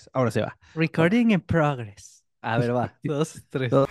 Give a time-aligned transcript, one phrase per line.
[0.00, 0.10] tres.
[0.12, 0.56] Ahora se va.
[0.74, 2.24] Recording in progress.
[2.42, 2.94] A ver, va.
[3.02, 3.70] Dos, tres.
[3.70, 3.88] Dos.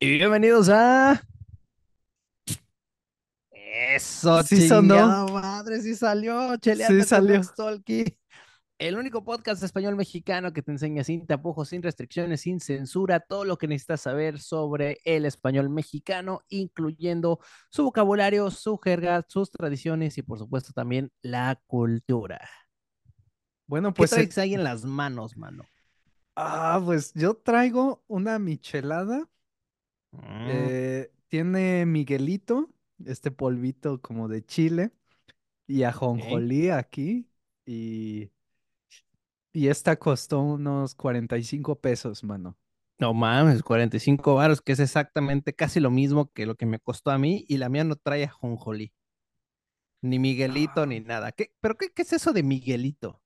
[0.00, 1.22] Y bienvenidos a.
[3.50, 5.26] Eso, Sí sonó.
[5.28, 6.56] madre, sí salió.
[6.58, 7.40] Cheleando Sí con salió.
[7.56, 8.04] Tolki.
[8.84, 13.46] El único podcast español mexicano que te enseña sin tapujos, sin restricciones, sin censura, todo
[13.46, 20.18] lo que necesitas saber sobre el español mexicano, incluyendo su vocabulario, su jerga, sus tradiciones
[20.18, 22.46] y por supuesto también la cultura.
[23.66, 24.12] Bueno, ¿Qué pues.
[24.12, 25.64] eh, traes ahí en las manos, mano?
[26.36, 29.30] Ah, pues yo traigo una michelada.
[30.10, 32.68] Mm, eh, tiene Miguelito,
[33.06, 34.90] este polvito como de chile,
[35.66, 37.30] y ajonjolí aquí.
[37.64, 38.33] Y,
[39.54, 42.58] y esta costó unos 45 pesos, mano.
[42.98, 47.10] No mames, 45 varos, que es exactamente casi lo mismo que lo que me costó
[47.12, 48.92] a mí y la mía no trae ajonjolí.
[50.02, 51.32] Ni Miguelito ni nada.
[51.32, 53.20] ¿Qué, ¿Pero qué, qué es eso de Miguelito?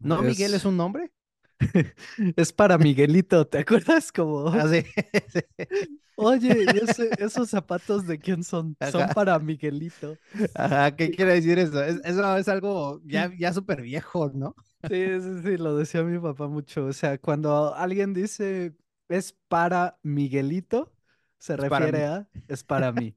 [0.00, 1.12] ¿No Miguel es un nombre?
[2.36, 4.12] Es para Miguelito, ¿te acuerdas?
[4.12, 4.82] Como, Ah, sí,
[6.14, 8.76] oye, ¿y ese- esos zapatos de quién son?
[8.80, 10.20] Son para Miguelito.
[10.54, 11.82] Ajá, ¿qué quiere decir eso?
[11.82, 14.54] Es- eso es algo ya, ya súper viejo, ¿no?
[14.88, 16.86] Sí, sí, sí, lo decía mi papá mucho.
[16.86, 18.76] O sea, cuando alguien dice
[19.08, 20.92] es para Miguelito,
[21.38, 23.16] se Es refiere a es para mí.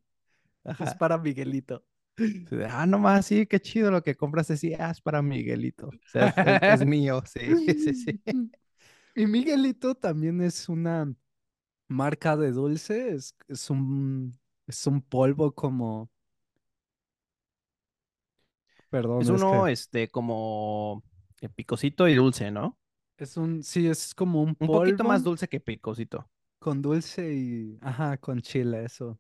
[0.80, 1.86] Es para Miguelito.
[2.70, 5.88] Ah, nomás, sí, qué chido lo que compraste, sí, ah, es para Miguelito.
[5.90, 8.22] O sea, es, mío, sí, sí, sí.
[9.16, 11.14] Y Miguelito también es una
[11.88, 16.12] marca de dulce, es, es un, es un polvo como,
[18.90, 21.04] perdón, Es uno, que este, como
[21.56, 22.78] picosito y dulce, ¿no?
[23.18, 26.30] es un, sí, es como un Un poquito más polvo dulce que picosito.
[26.60, 29.20] con dulce y, ajá, con chile, eso.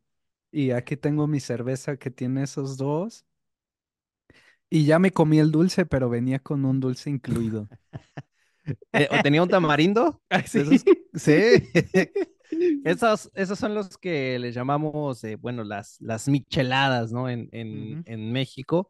[0.51, 3.25] Y aquí tengo mi cerveza que tiene esos dos.
[4.69, 7.69] Y ya me comí el dulce, pero venía con un dulce incluido.
[8.93, 10.21] Eh, ¿o tenía un tamarindo?
[10.29, 10.85] Ay, De esos-
[11.15, 11.69] Sí.
[12.83, 17.29] Esos, esos son los que les llamamos, eh, bueno, las, las micheladas, ¿no?
[17.29, 18.89] En, en, en México.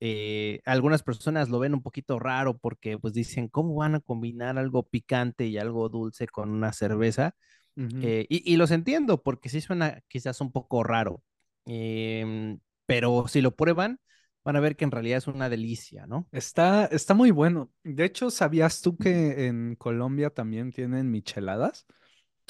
[0.00, 4.58] Eh, algunas personas lo ven un poquito raro porque pues dicen, ¿cómo van a combinar
[4.58, 7.34] algo picante y algo dulce con una cerveza?
[7.76, 11.22] Eh, y, y los entiendo porque sí suena quizás un poco raro,
[11.66, 14.00] Em, pero si lo prueban,
[14.44, 16.28] van a ver que en realidad es una delicia, ¿no?
[16.30, 17.72] Está, está muy bueno.
[17.82, 21.86] De hecho, ¿sabías tú que en Colombia también tienen micheladas?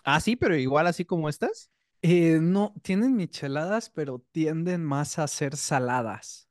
[0.04, 1.70] Ah, sí, pero igual así como estas.
[2.02, 6.45] Eh, no, tienen micheladas, pero tienden más a ser saladas,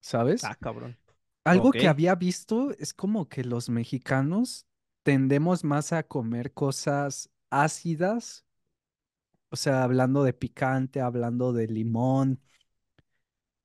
[0.00, 0.50] ¿sabes?
[0.50, 0.96] Ah, cabrón.
[1.44, 4.66] Algo que había visto es como que los mexicanos
[5.02, 8.44] tendemos más a comer cosas ácidas,
[9.50, 12.40] o sea, hablando de picante, hablando de limón,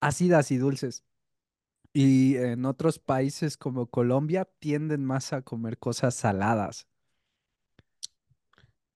[0.01, 1.03] ácidas y dulces.
[1.93, 6.87] Y en otros países como Colombia tienden más a comer cosas saladas.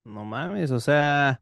[0.04, 1.40] No mames, o sea,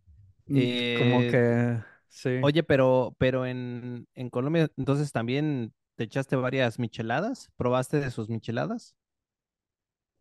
[0.49, 2.31] Mm, Como eh, que, sí.
[2.41, 8.29] oye, pero, pero en, en Colombia, entonces también te echaste varias micheladas, ¿probaste de sus
[8.29, 8.95] micheladas?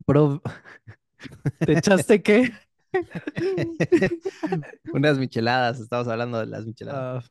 [0.07, 0.41] Bro,
[1.65, 2.51] ¿te echaste qué?
[4.91, 7.05] Unas micheladas, estamos hablando de las micheladas.
[7.05, 7.23] Ah,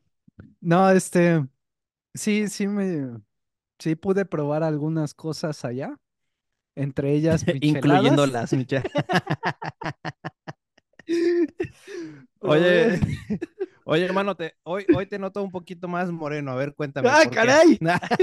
[0.61, 1.47] no, este,
[2.15, 3.21] sí, sí me,
[3.79, 5.97] sí pude probar algunas cosas allá,
[6.77, 8.33] entre ellas Incluyendo micheladas.
[8.33, 8.93] las micheladas.
[12.41, 12.99] Oye,
[13.87, 16.53] oye, hermano, te, hoy, hoy te noto un poquito más moreno.
[16.53, 17.11] A ver, cuéntame.
[17.11, 17.79] ¡Ah, caray!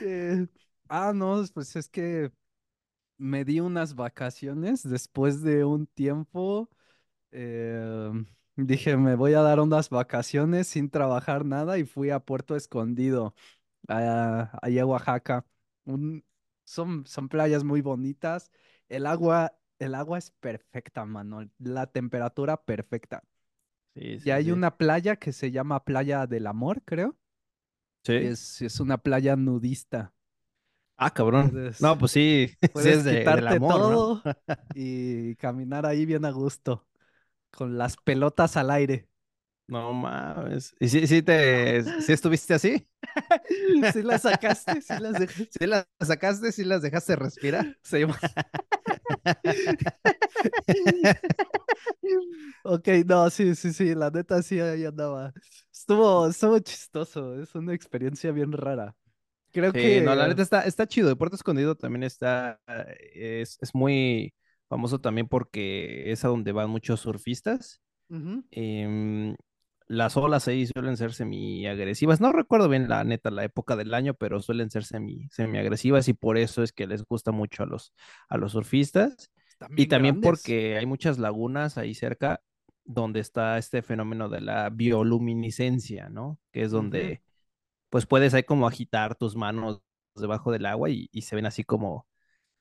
[0.00, 0.46] Eh,
[0.88, 2.32] ah, no, pues es que
[3.18, 6.70] me di unas vacaciones después de un tiempo.
[7.32, 8.10] eh,
[8.56, 13.34] dije, me voy a dar unas vacaciones sin trabajar nada y fui a Puerto Escondido,
[13.88, 15.46] a- allá a Oaxaca.
[15.86, 16.24] Un-
[16.64, 18.50] son, son playas muy bonitas.
[18.88, 21.48] El agua, el agua es perfecta, mano.
[21.58, 23.24] La temperatura perfecta.
[23.94, 24.52] Sí, Y hay sí.
[24.52, 27.16] una playa que se llama Playa del Amor, creo.
[28.04, 28.12] Sí.
[28.18, 30.14] Es, es una playa nudista.
[30.96, 31.58] Ah, cabrón.
[31.78, 33.24] No, pues sí, puedes es de-
[33.66, 34.22] todo
[34.72, 36.86] y caminar ahí bien a gusto,
[37.52, 39.08] con las pelotas al aire.
[39.68, 40.74] No mames.
[40.80, 42.86] ¿Y sí te, sí estuviste así?
[43.92, 44.82] ¿Sí las sacaste?
[44.82, 45.50] ¿Sí las dejaste?
[45.50, 46.52] ¿Sí las sacaste?
[46.52, 47.78] ¿Sí las dejaste respirar?
[47.82, 48.04] Sí.
[52.64, 55.32] Ok, no, sí, sí, sí, la neta sí ahí andaba.
[55.72, 58.94] Estuvo, estuvo chistoso, es una experiencia bien rara.
[59.52, 61.08] Creo Sí, que no, la neta está, está chido.
[61.08, 62.60] De Puerto Escondido también está,
[63.14, 64.34] es, es muy,
[64.68, 67.80] famoso también porque es a donde van muchos surfistas.
[68.50, 69.34] Em,
[69.88, 72.20] las olas ahí suelen ser semi-agresivas.
[72.20, 76.14] No recuerdo bien la neta la época del año, pero suelen ser semi, semi-agresivas y
[76.14, 77.92] por eso es que les gusta mucho a los,
[78.28, 79.30] a los surfistas.
[79.76, 80.28] Y también grandes.
[80.28, 82.42] porque hay muchas lagunas ahí cerca
[82.84, 86.38] donde está este fenómeno de la bioluminiscencia, ¿no?
[86.50, 87.22] Que es donde
[87.90, 89.82] pues puedes ahí como agitar tus manos
[90.16, 92.06] debajo del agua y, y se ven así como,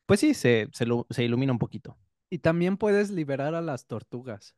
[0.06, 1.98] pues sí, se, se ilumina un poquito.
[2.30, 4.56] Y también puedes liberar a las tortugas,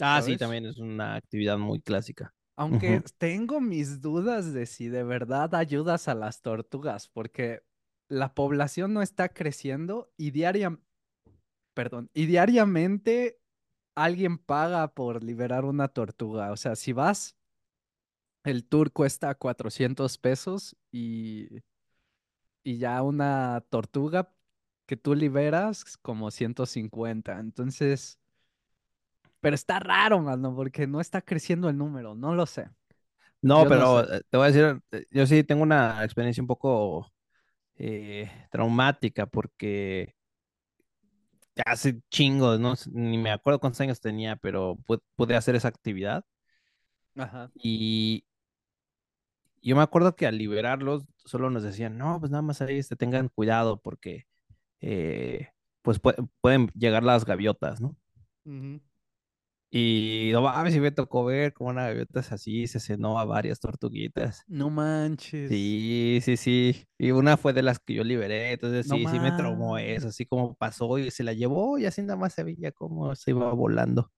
[0.00, 2.32] Ah, sí, también es una actividad muy clásica.
[2.56, 7.62] Aunque tengo mis dudas de si de verdad ayudas a las tortugas, porque
[8.08, 10.78] la población no está creciendo y diaria,
[11.74, 13.40] perdón, y diariamente
[13.96, 16.52] alguien paga por liberar una tortuga.
[16.52, 17.36] O sea, si vas,
[18.44, 21.48] el tour cuesta 400 pesos y,
[22.62, 24.32] y ya una tortuga
[24.86, 27.40] que tú liberas como 150.
[27.40, 28.18] Entonces,
[29.44, 32.14] pero está raro, mano, porque no está creciendo el número.
[32.14, 32.70] No lo sé.
[33.42, 34.08] No, Yo no pero sé.
[34.14, 37.12] eh, te voy a decir, eh, yo sí tengo una experiencia un poco
[37.76, 40.14] eh, traumática porque
[41.66, 42.74] hace chingos, ¿no?
[42.92, 46.24] Ni me acuerdo cuántos años tenía, pero pu- pude hacer esa actividad.
[47.16, 47.50] Ajá.
[47.54, 48.24] Y
[49.62, 52.96] yo me acuerdo que al liberarlos solo nos decían, no, pues nada más ahí este,
[52.96, 54.26] tengan cuidado porque
[54.80, 55.48] eh,
[55.82, 57.96] pues pue- pueden llegar las gaviotas, ¿no?
[58.46, 58.80] Ujú.
[59.76, 63.58] Y no mames, si me tocó ver como una gaviota así se cenó a varias
[63.60, 64.46] tortuguitas.
[64.48, 65.50] No manches.
[65.50, 66.88] Sí, sí, sí.
[66.98, 70.08] Y una fue de las que yo liberé, entonces No sí, sí me traumó eso,
[70.08, 73.32] así como pasó y se la llevó y así nada más se veía cómo se
[73.32, 74.10] iba volando.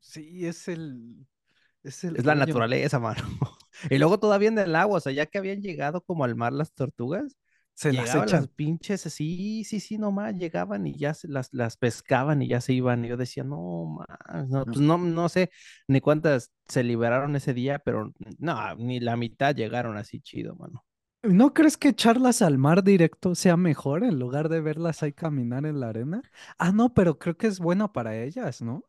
[0.00, 1.26] Sí, es el,
[1.82, 3.22] es el Es la naturaleza, mano.
[3.90, 6.52] Y luego todavía en el agua, o sea, ya que habían llegado como al mar
[6.52, 7.36] las tortugas,
[7.78, 8.48] Se las llegaban las echan.
[8.48, 12.72] pinches así, sí, sí, nomás llegaban y ya se las, las pescaban y ya se
[12.72, 13.04] iban.
[13.04, 13.84] Y yo decía, no,
[14.26, 14.72] más, no, No.
[14.72, 15.50] pues no, no sé
[15.86, 20.84] ni cuántas se liberaron ese día, pero no, ni la mitad llegaron así chido, mano.
[21.22, 25.64] ¿No crees que echarlas al mar directo sea mejor en lugar de verlas ahí caminar
[25.66, 26.24] en la arena?
[26.58, 28.84] Ah, no, pero creo que es bueno para ellas, ¿no?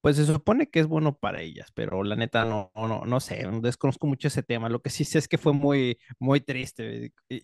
[0.00, 3.46] Pues se supone que es bueno para ellas, pero la neta no, no, no sé,
[3.60, 4.70] desconozco mucho ese tema.
[4.70, 7.42] Lo que sí sé es que fue muy, muy triste y,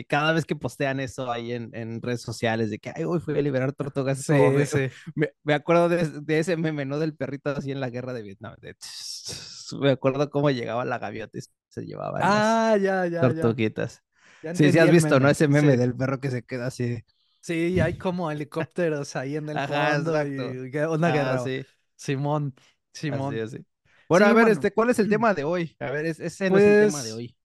[0.00, 3.20] y cada vez que postean eso ahí en, en redes sociales de que ay, hoy
[3.20, 4.90] fui a liberar tortugas, es como Sí,
[5.44, 6.98] me, acuerdo de, de ese meme, ¿no?
[6.98, 8.54] Del perrito así en la guerra de Vietnam.
[8.60, 8.74] de
[9.80, 14.02] me acuerdo cómo llegaba la gaviota y se llevaban las Ah, ya, ya, tortuguitas.
[14.42, 15.28] Ya Sí, sí has visto, ¿no?
[15.30, 15.78] Ese meme Sí.
[15.78, 17.04] del perro que se queda así.
[17.42, 20.58] Sí, hay como helicópteros ahí en el Ajá, fondo exacto.
[20.66, 21.38] y una Ah, guerra.
[21.38, 21.66] sí.
[22.00, 22.54] Simón,
[22.92, 23.42] Simón.
[23.42, 23.64] así.
[24.08, 25.76] Bueno, a ver, este, ¿cuál es el tema de hoy?
[25.80, 27.36] A ver, es- ese no es el tema de Pues hoy.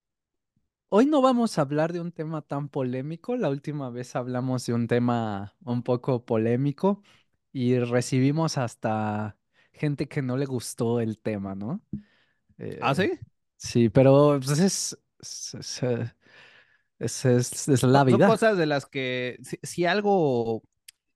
[0.90, 3.36] hoy no vamos a hablar de un tema tan polémico.
[3.36, 7.04] La última vez hablamos de un tema un poco polémico
[7.52, 9.38] y recibimos hasta
[9.74, 11.82] gente que no le gustó el tema, ¿no?
[12.80, 13.12] ¿Ah, Eh, sí?
[13.58, 16.14] sí, pero pues, es, es, es, eh,
[17.00, 18.24] es- la Son, son vida.
[18.24, 20.64] cosas de las que, si, si algo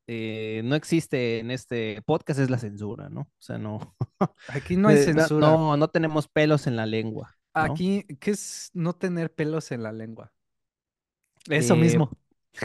[0.09, 3.21] eh, no existe en este podcast es la censura, ¿no?
[3.21, 3.95] O sea, no,
[4.47, 5.57] Aquí no hay eh, censura.
[5.57, 7.77] no, no tenemos pelos en la lengua, ¿no?
[7.77, 10.33] Aquí, ¿qué es no tener pelos en la lengua?
[11.49, 12.11] Eso Eh, mismo.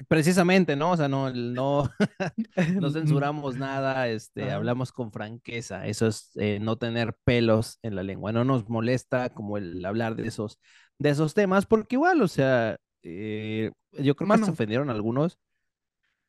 [0.08, 0.92] precisamente, ¿no?
[0.92, 1.90] O sea, no, no,
[2.80, 7.96] no Mm, censuramos nada, este, hablamos con franqueza, eso es eh, no tener pelos en
[7.96, 10.58] la lengua, no nos molesta como el hablar de esos,
[10.98, 15.38] de esos temas, porque igual, o sea, yo creo que se Mano, ofendieron algunos,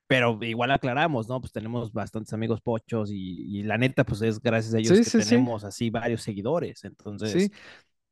[0.07, 1.41] pero igual aclaramos, ¿no?
[1.41, 5.03] Pues tenemos bastantes amigos pochos y, y la neta, pues es gracias a ellos sí,
[5.03, 6.83] que sí, sí, tenemos así varios seguidores,
[7.21, 7.51] sí.
[7.51, 7.51] entonces,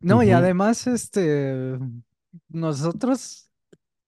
[0.02, 1.80] No, y además, este,
[2.50, 3.52] nosotros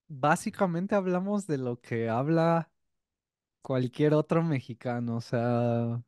[0.08, 2.72] básicamente hablamos de lo que habla
[3.62, 6.04] cualquier otro mexicano, o sea,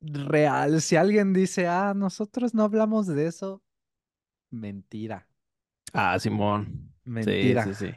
[0.00, 0.80] real.
[0.82, 3.62] Si alguien dice, ah, nosotros no hablamos de eso,
[4.50, 5.26] mentira,
[5.94, 7.62] Ah, Simón, sí, mentira.
[7.62, 7.92] sí, sí.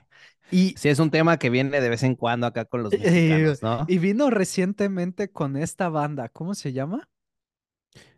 [0.51, 3.03] Y, Sí, es un tema que viene de vez en cuando acá con los eh,
[3.03, 3.85] mexicanos, ¿no?
[3.87, 7.07] y vino recientemente con esta banda, ¿cómo se llama?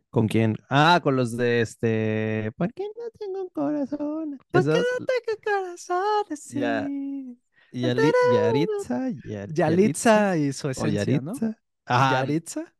[0.09, 0.55] ¿Con quién?
[0.69, 2.51] Ah, con los de este.
[2.57, 4.39] ¿Por qué no tengo un corazón?
[4.51, 7.37] ¿Por qué no tengo corazón ya, así?
[7.71, 11.33] Yali- Yaritza, Yar- Yalitza y su esencia, ¿no?
[11.33, 11.59] Yaritza.
[11.85, 12.73] Ajá, Yaritza.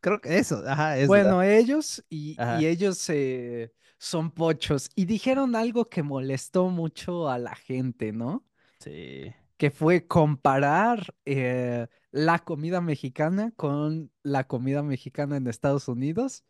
[0.00, 1.08] creo que eso, ajá, es.
[1.08, 7.54] Bueno, ellos y, ellos eh, son pochos y dijeron algo que molestó mucho a la
[7.54, 8.44] gente, ¿no?
[8.80, 9.32] Sí.
[9.56, 16.44] Que fue comparar eh, la comida mexicana con la comida mexicana en Estados Unidos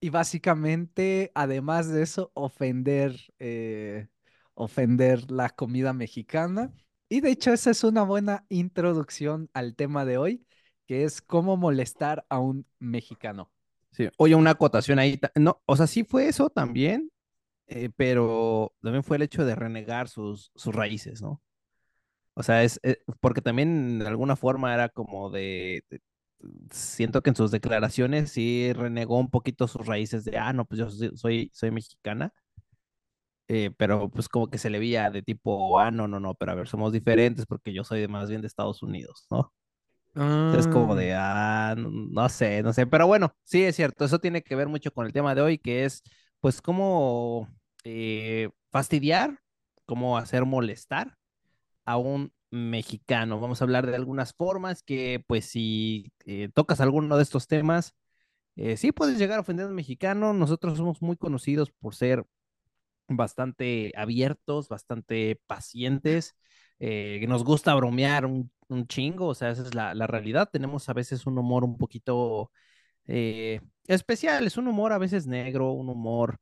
[0.00, 4.08] y básicamente, además de eso, ofender, eh,
[4.54, 6.72] ofender la comida mexicana.
[7.10, 10.46] Y de hecho, esa es una buena introducción al tema de hoy,
[10.86, 13.50] que es cómo molestar a un mexicano.
[13.92, 14.08] Sí.
[14.16, 15.20] Oye, una acotación ahí.
[15.34, 17.10] No, o sea, sí fue eso también,
[17.66, 21.42] eh, pero también fue el hecho de renegar sus, sus raíces, ¿no?
[22.40, 26.00] O sea, es eh, porque también de alguna forma era como de, de-
[26.72, 30.78] siento que en sus declaraciones sí renegó un poquito sus raíces de, ah, no, pues
[30.80, 32.32] yo soy, soy, soy mexicana,
[33.48, 36.52] eh, pero pues como que se le veía de tipo, ah, no, no, no, pero
[36.52, 39.52] a ver, somos diferentes porque yo soy de más bien de Estados Unidos, ¿no?
[40.52, 44.04] Es como Ah, de, ah, no, no sé, no sé, pero bueno, sí es cierto,
[44.04, 46.02] eso tiene que ver mucho con el tema de hoy, que es,
[46.40, 47.48] pues, cómo
[47.84, 49.40] eh, fastidiar,
[49.86, 51.16] cómo hacer molestar
[51.90, 53.40] a un mexicano.
[53.40, 57.94] Vamos a hablar de algunas formas que, pues, si eh, tocas alguno de estos temas,
[58.56, 60.32] eh, sí puedes llegar a ofender a un mexicano.
[60.34, 62.24] Nosotros somos muy conocidos por ser
[63.08, 66.36] bastante abiertos, bastante pacientes,
[66.78, 70.48] eh, nos gusta bromear un, un chingo, o sea, esa es la, la realidad.
[70.52, 72.52] Tenemos a veces un humor un poquito
[73.06, 76.38] eh, especial, es un humor a veces negro, un humor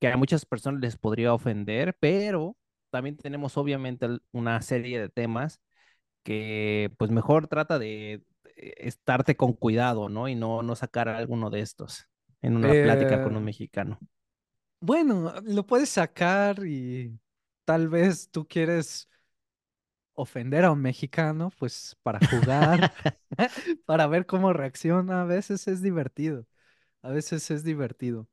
[0.00, 2.56] que a muchas personas les podría ofender, pero
[2.94, 5.60] también tenemos obviamente una serie de temas
[6.22, 8.22] que pues mejor trata de
[8.56, 10.28] eh, estarte con cuidado, ¿no?
[10.28, 12.08] Y no, no sacar alguno de estos
[12.40, 13.98] en una plática con un eh, mexicano.
[14.78, 17.18] bueno, lo puedes sacar y
[17.64, 19.08] tal vez tú quieres
[20.12, 22.94] ofender a un mexicano, pues para jugar,
[23.86, 25.22] para ver cómo reacciona.
[25.22, 26.46] A veces es divertido,
[27.02, 28.28] a veces es divertido,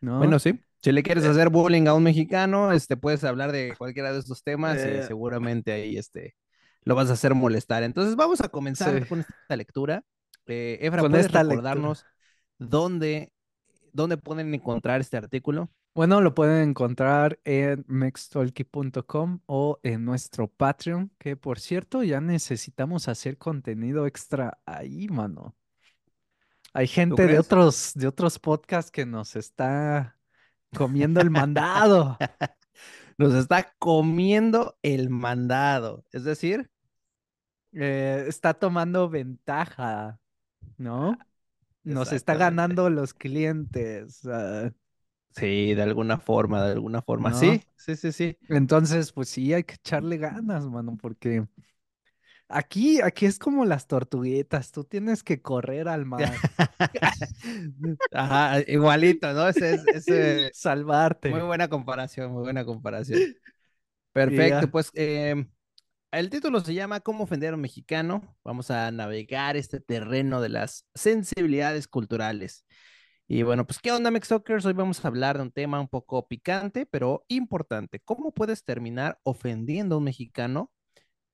[0.00, 0.18] ¿no?
[0.18, 0.60] Bueno, sí.
[0.86, 4.20] Si le quieres Eh, hacer bullying a un mexicano, este, puedes hablar de cualquiera de
[4.20, 6.36] estos temas y eh, seguramente ahí este,
[6.84, 7.82] lo vas a hacer molestar.
[7.82, 10.04] Entonces vamos a sí, comenzar con esta lectura.
[10.46, 11.42] Eh, Efra, con ¿puedes lectura.
[11.42, 12.06] recordarnos
[12.58, 13.32] dónde,
[13.92, 15.70] dónde pueden encontrar este artículo?
[15.94, 23.08] Bueno, lo pueden encontrar en mextalky.com o en nuestro Patreon, que por cierto ya necesitamos
[23.08, 25.56] hacer contenido extra ahí, mano.
[26.72, 30.15] Hay ¿Tú gente de otros, de otros podcasts que nos está
[30.74, 32.18] comiendo el mandado.
[33.18, 36.04] Nos está comiendo el mandado.
[36.12, 36.70] Es decir,
[37.72, 40.18] eh, está tomando ventaja,
[40.76, 41.18] ¿no?
[41.82, 44.22] Nos está ganando los clientes,
[45.36, 47.28] Sí, de alguna forma, de alguna forma.
[47.28, 47.36] ¿no?
[47.36, 48.38] Sí, sí, sí, sí.
[48.48, 51.46] Entonces, pues sí, hay que echarle ganas, mano, porque
[52.48, 56.42] aquí, aquí es como las tortuguitas, tú tienes que correr al mar,
[58.12, 59.48] Ajá, igualito, ¿no?
[59.48, 61.30] Ese es, ese, muy salvarte.
[61.46, 63.20] buena comparación, muy buena comparación.
[64.12, 64.70] Perfecto, ya.
[64.70, 65.50] pues em,
[66.10, 68.36] el título se llama ¿Cómo ofender a un mexicano?
[68.44, 72.64] Vamos a navegar este terreno de las sensibilidades culturales.
[73.28, 74.64] Y bueno, pues ¿qué onda, Mextalkers?
[74.66, 78.00] Hoy vamos a hablar de un tema un poco picante, pero importante.
[78.00, 80.72] ¿Cómo puedes terminar ofendiendo a un mexicano?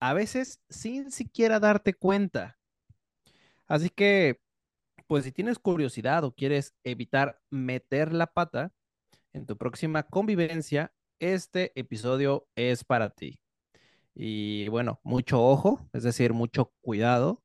[0.03, 2.59] A veces sin siquiera darte cuenta.
[3.69, 4.41] Así que,
[5.07, 8.73] pues si tienes curiosidad o quieres evitar meter la pata
[9.33, 13.39] en tu próxima convivencia, este episodio es para ti.
[14.13, 17.41] Y bueno, mucho ojo, es decir, mucho cuidado.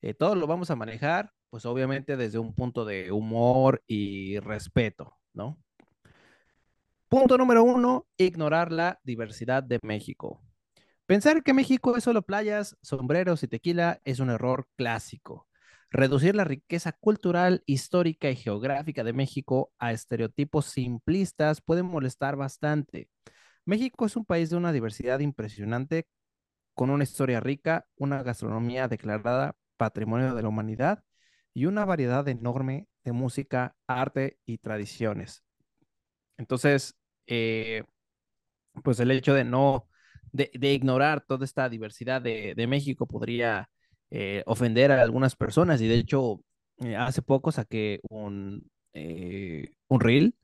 [0.00, 5.18] Eh, todo lo vamos a manejar, pues obviamente desde un punto de humor y respeto,
[5.34, 5.58] ¿no?
[7.10, 10.40] Punto número uno, ignorar la diversidad de México.
[11.08, 15.48] Pensar que México es solo playas, sombreros y tequila es un error clásico.
[15.90, 23.08] Reducir la riqueza cultural, histórica y geográfica de México a estereotipos simplistas puede molestar bastante.
[23.64, 26.06] México es un país de una diversidad impresionante,
[26.74, 31.04] con una historia rica, una gastronomía declarada Patrimonio de la Humanidad
[31.54, 35.42] y una variedad enorme de música, arte y tradiciones.
[36.36, 37.84] Entonces, eh,
[38.84, 39.88] pues el hecho de no,
[40.32, 43.68] de, de ignorar toda esta diversidad de, de México podría
[44.10, 45.80] eh, ofender a algunas personas.
[45.80, 46.40] Y de hecho,
[46.78, 50.34] eh, hace poco saqué un, eh, un reel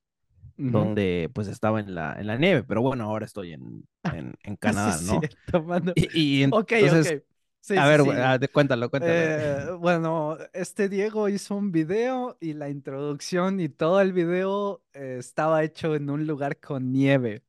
[0.66, 4.56] donde pues estaba en la, en la nieve, pero bueno, ahora estoy en, en, en
[4.72, 5.28] Sí, Canadá, ¿no?
[5.48, 5.94] cierto, mano.
[5.94, 7.06] Y, y Ok, ok.
[7.06, 7.16] entonces,
[7.60, 8.10] Sí, a sí, ver, sí.
[8.18, 9.28] ah, cuéntalo, cuéntalo.
[9.28, 15.16] Eh, bueno, este Diego hizo un video y la introducción y todo el video eh,
[15.20, 17.44] estaba hecho en un lugar con nieve.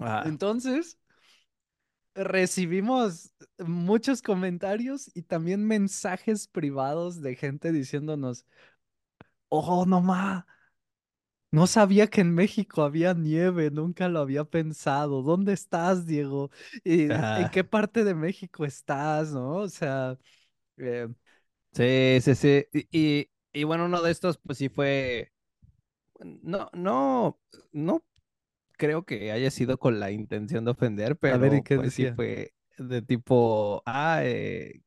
[0.00, 0.97] Ah, Entonces,
[2.24, 8.44] recibimos muchos comentarios y también mensajes privados de gente diciéndonos,
[9.50, 10.46] oh, no ma,
[11.50, 15.22] no sabía que en México había nieve, nunca lo había pensado.
[15.22, 16.50] ¿Dónde estás, Diego?
[16.84, 19.56] ¿Y en qué parte de México estás, no?
[19.56, 20.18] O sea,
[20.78, 21.08] eh,
[21.72, 22.66] sí, sí, sí.
[22.72, 22.88] Y,
[23.20, 25.32] y, y bueno, uno de estos, pues sí fue,
[26.42, 27.40] no, no,
[27.72, 28.04] no
[28.78, 31.94] creo que haya sido con la intención de ofender, a ver, ¿y pero qué pues
[31.94, 34.80] sí fue de tipo, ah, eh,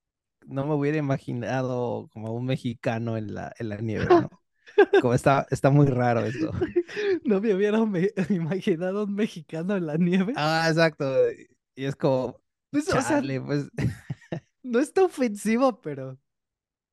[0.48, 4.29] no me hubiera imaginado como un mexicano en la, en la nieve, ¿no?
[5.01, 6.51] Como está, está muy raro eso.
[7.25, 10.33] No me hubiera me- imaginado un mexicano en la nieve.
[10.36, 11.05] Ah, exacto.
[11.75, 12.38] Y es como,
[12.71, 13.69] Pues, o sea, chale, pues,
[14.63, 16.17] no está ofensivo, pero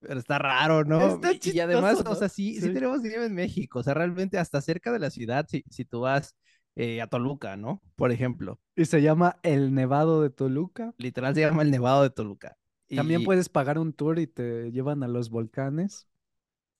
[0.00, 1.14] pero está raro, ¿no?
[1.16, 2.72] Está Y- Y además, chistoso, o sea, sí, sí Sí.
[2.72, 6.00] tenemos nieve en México, o sea, realmente hasta cerca de la ciudad, si, si tú
[6.00, 6.36] vas
[6.78, 7.82] eh, a Toluca, ¿no?
[7.96, 10.94] Por ejemplo, y se llama El Nevado de Toluca.
[10.98, 12.56] literal se llama el Nevado de Toluca.
[12.94, 16.08] También Y puedes pagar un tour y te llevan a los volcanes.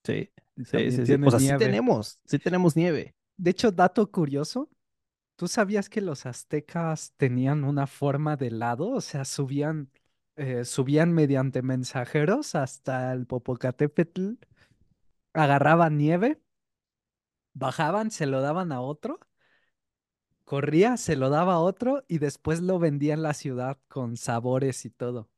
[0.04, 1.02] sí, sí, sí, sí.
[1.04, 3.14] tiene O sea, sí tenemos, sí tenemos nieve.
[3.36, 4.68] De hecho, dato curioso,
[5.36, 8.90] ¿tú sabías que los aztecas tenían una forma de helado?
[8.90, 9.90] O sea, subían,
[10.36, 14.34] eh, subían mediante mensajeros hasta el Popocatépetl,
[15.32, 16.40] agarraban nieve,
[17.54, 19.20] bajaban, se lo daban a otro,
[20.48, 24.86] corría, se lo daba a otro y después lo vendía en la ciudad con sabores
[24.86, 25.28] y todo.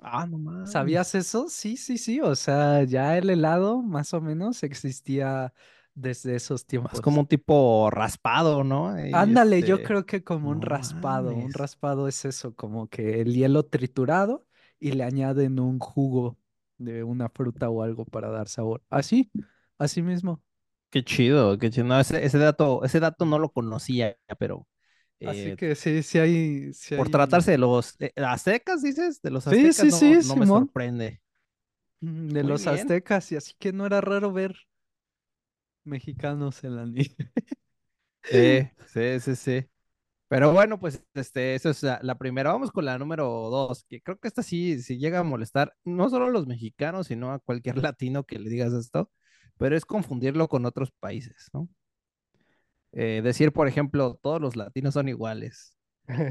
[0.00, 0.70] Ah, no mames.
[0.70, 1.48] ¿Sabías eso?
[1.48, 2.20] Sí, sí, sí.
[2.20, 5.52] O sea, ya el helado más o menos existía
[5.94, 6.94] desde esos tiempos.
[6.94, 8.90] Es como un tipo raspado, ¿no?
[9.12, 11.34] Ándale, yo este, creo que como un raspado.
[11.34, 14.46] Un raspado es eso, como que el hielo triturado
[14.78, 16.36] y le añaden un jugo
[16.78, 18.82] de una fruta o algo para dar sabor.
[18.90, 19.30] Así,
[19.78, 20.40] así mismo.
[20.90, 21.86] Qué chido, qué chido.
[21.86, 24.66] No, ese, ese dato, ese dato no lo conocía, pero
[25.22, 29.20] Así eh, que sí, sí hay, sí por hay- tratarse de los eh, aztecas, dices,
[29.22, 30.72] de los aztecas, sí, no, sí, no me Simón.
[30.86, 31.20] sorprende.
[32.00, 32.96] mm, de Muy los bien.
[33.06, 34.56] aztecas y así que no era raro ver
[35.84, 37.16] mexicanos en la nieve.
[38.22, 39.66] Sí, sí, sí, sí.
[40.28, 42.52] Pero bueno, pues este, esa es la, la primera.
[42.52, 46.10] Vamos con la número dos, que creo que esta sí, sí llega a molestar no
[46.10, 49.10] solo a los mexicanos, sino a cualquier latino que le digas esto,
[49.58, 51.68] pero es confundirlo con otros países, ¿no?
[52.92, 55.72] Eh, decir, por ejemplo, todos los latinos son iguales.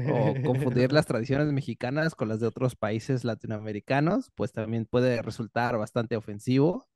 [0.04, 5.78] o confundir las tradiciones mexicanas con las de otros países latinoamericanos, pues también puede resultar
[5.78, 6.88] bastante ofensivo.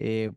[0.00, 0.32] Eh,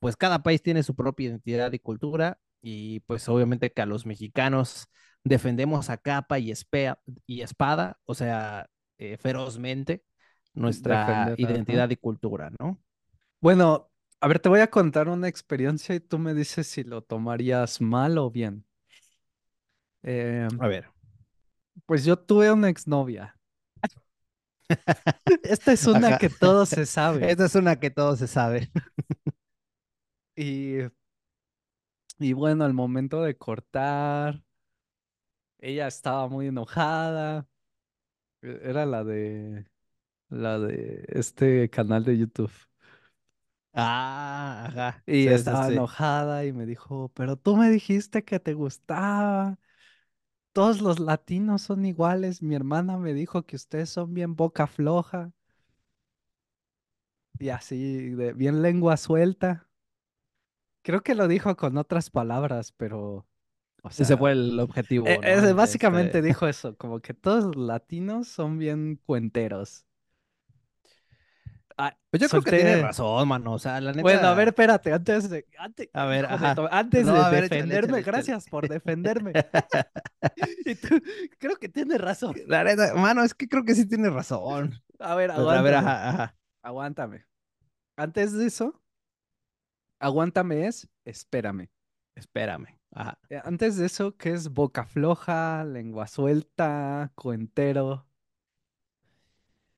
[0.00, 4.06] pues cada país tiene su propia identidad y cultura y pues obviamente que a los
[4.06, 4.88] mexicanos
[5.24, 10.04] defendemos a capa y, espea- y espada, o sea, eh, ferozmente
[10.54, 12.80] nuestra Defender, identidad y cultura, ¿no?
[13.40, 17.02] Bueno, a ver, te voy a contar una experiencia y tú me dices si lo
[17.02, 18.66] tomarías mal o bien.
[20.02, 20.86] Eh, A ver.
[21.86, 23.36] pues yo tuve una exnovia.
[25.42, 26.18] Esta es una Ajá.
[26.18, 27.30] que todo se sabe.
[27.30, 28.70] Esta es una que todos se saben.
[30.36, 30.88] Y,
[32.18, 34.42] y bueno, al momento de cortar,
[35.58, 37.46] ella estaba muy enojada.
[38.42, 39.66] E- Era la de
[40.30, 42.52] la de este canal de YouTube.
[43.76, 45.02] Ah, ajá.
[45.06, 45.66] Y Sí, estaba sí.
[45.68, 49.58] enojada y me dijo, pero tú me dijiste que te gustaba.
[50.52, 52.42] Todos los latinos son iguales.
[52.42, 55.32] Mi hermana me dijo que ustedes son bien boca floja.
[57.38, 59.68] Y así, de bien lengua suelta.
[60.82, 63.26] Creo que lo dijo con otras palabras, pero,
[63.82, 65.44] o Ese fue el objetivo, eh, ¿no?
[65.44, 69.85] El- básicamente este, dijo eso, como que todos los latinos son bien cuenteros.
[71.78, 73.52] Ah, Pues yo creo que tiene razón, mano.
[73.52, 74.02] O sea, la neta.
[74.02, 76.54] Bueno, a ver, espérate, antes de, antes, A ver, de ajá.
[76.70, 78.02] antes No, de a ver, échale, defenderme, échale, échale.
[78.02, 79.32] gracias por defenderme.
[80.64, 81.00] Y tú,
[81.38, 82.34] creo que tienes razón.
[82.46, 84.74] La neta, mano, es que creo que sí tiene razón.
[84.98, 86.36] A ver, Pero, a ver, ajá, ajá.
[86.62, 87.26] Aguántame.
[87.96, 88.82] Antes de eso,
[89.98, 91.68] aguántame es, espérame.
[92.14, 92.78] Espérame.
[92.92, 93.18] Ajá.
[93.28, 98.06] Eh, Antes de eso, ¿qué es boca floja, lengua suelta, cuentero?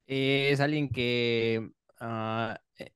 [0.07, 2.93] Es alguien que ah, eh,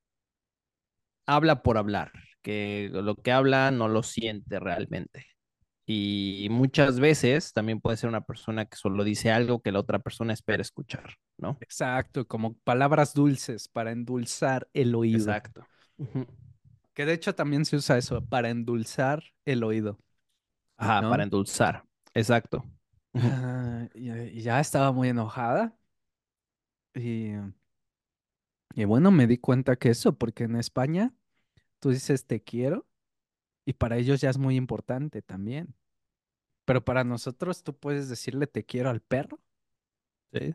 [1.27, 2.13] habla por hablar,
[2.43, 5.27] que lo que habla no lo siente realmente.
[5.85, 9.99] Y muchas veces también puede ser una persona que solo dice algo que la otra
[9.99, 11.59] persona espera escuchar, ¿no?
[11.61, 15.19] Exacto, como palabras dulces para endulzar el oído.
[15.19, 15.67] Exacto.
[16.95, 19.99] Que de hecho también se usa eso, para endulzar el oído.
[20.77, 21.11] Ajá, ¿no?
[21.11, 21.85] para endulzar.
[22.15, 22.65] Exacto.
[23.15, 23.29] Ujú.
[23.31, 25.77] Ah, y, y ya estaba muy enojada.
[26.95, 27.33] Y,
[28.75, 31.15] y bueno, me di cuenta que eso, porque en España
[31.81, 32.87] tú dices te quiero
[33.67, 35.75] y para ellos ya es muy importante también.
[36.65, 39.41] Pero para nosotros tú puedes decirle te quiero al perro
[40.33, 40.55] Sí.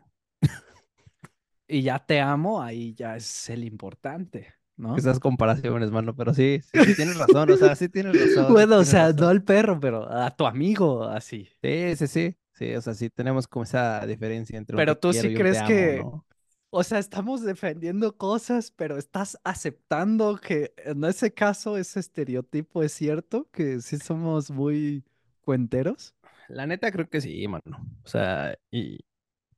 [1.68, 4.96] y ya te amo, ahí ya es el importante, ¿no?
[4.96, 8.52] Esas comparaciones, mano, pero sí, sí, sí tienes razón, o sea, sí tienes razón.
[8.52, 9.16] Bueno, o sea, razón.
[9.20, 11.48] no al perro, pero a tu amigo, así.
[11.62, 15.34] Sí, sí, sí, sí, o sea, sí tenemos como esa diferencia entre Pero tú sí
[15.34, 16.24] crees amo, que- ¿no?
[16.70, 22.92] O sea, estamos defendiendo cosas, pero estás aceptando que en ese caso ese estereotipo es
[22.92, 25.04] cierto, que sí somos muy
[25.40, 26.14] cuenteros.
[26.48, 27.78] La neta creo que sí, mano.
[28.04, 28.98] O sea, y,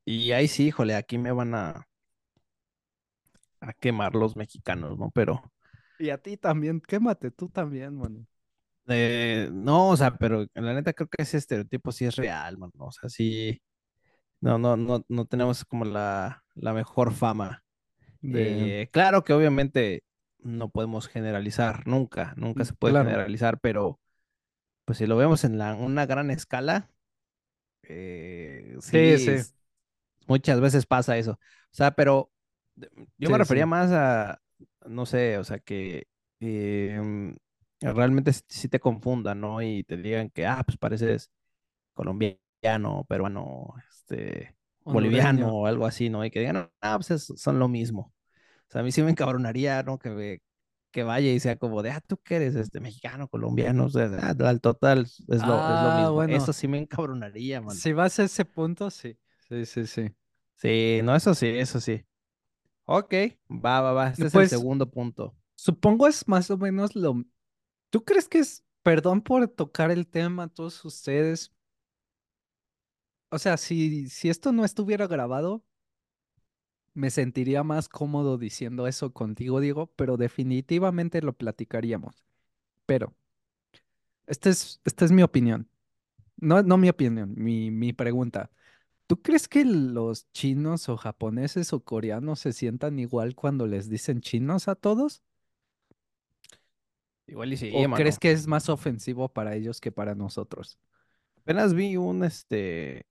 [0.05, 1.87] y ahí sí, híjole, aquí me van a,
[3.59, 5.09] a quemar los mexicanos, ¿no?
[5.11, 5.51] Pero
[5.97, 8.25] Y a ti también, quémate tú también, mano.
[8.87, 12.71] eh, no, o sea, pero la neta creo que ese estereotipo sí es real, mano.
[12.79, 13.59] O sea, sí,
[14.41, 17.63] no, no, no, no tenemos como la, la mejor fama.
[18.21, 18.75] De...
[18.81, 20.03] Eh, claro que obviamente
[20.39, 23.01] no podemos generalizar, nunca, nunca se puede Claro.
[23.01, 23.99] generalizar, pero
[24.85, 26.91] pues si lo vemos en la, una gran escala,
[27.83, 29.41] eh, Sí, sí,
[30.27, 31.33] muchas veces pasa eso.
[31.33, 31.37] O
[31.71, 32.31] sea, pero
[33.17, 33.67] yo me refería sí.
[33.67, 34.41] más a,
[34.87, 36.07] no sé, o sea, que
[36.39, 36.99] eh,
[37.81, 39.61] realmente sí sí te confundan, ¿no?
[39.61, 41.31] Y te digan que, ah, pues pareces
[41.95, 42.37] colombiano,
[43.07, 45.53] peruano, este, boliviano Hondureño.
[45.55, 46.23] o algo así, ¿no?
[46.25, 48.13] Y que digan, ah, pues es- son lo mismo.
[48.67, 49.99] O sea, a mí sí me encabronaría, ¿no?
[49.99, 50.41] Que, me-
[50.91, 54.09] que vaya y sea como de, ah, tú que eres este mexicano, colombiano, o sea,
[54.21, 56.13] ah, al total es lo, es lo Ah, mismo.
[56.13, 56.35] bueno.
[56.35, 57.75] Eso sí me encabronaría, man.
[57.75, 59.17] Si vas a ese punto, sí.
[59.49, 60.09] Sí, sí, sí.
[60.55, 62.05] Sí, no, eso sí, eso sí.
[62.85, 63.13] Ok,
[63.49, 64.07] va, va, va.
[64.09, 65.35] Este es el Pues- segundo punto.
[65.55, 67.23] Supongo es más o menos lo...
[67.89, 71.51] ¿Tú crees que es, perdón por tocar el tema a todos ustedes?
[73.31, 75.63] O sea, si, si esto no estuviera grabado,
[76.93, 82.23] me sentiría más cómodo diciendo eso contigo, Diego, pero definitivamente lo platicaríamos.
[82.85, 83.15] Pero,
[84.27, 85.69] esta es, esta es mi opinión.
[86.37, 88.51] No, no mi opinión, mi, mi pregunta.
[89.07, 94.21] ¿Tú crees que los chinos o japoneses o coreanos se sientan igual cuando les dicen
[94.21, 95.23] chinos a todos?
[97.27, 97.95] Igual y sí, ¿O mano.
[97.95, 100.79] crees que es más ofensivo para ellos que para nosotros?
[101.37, 103.05] Apenas vi un, este,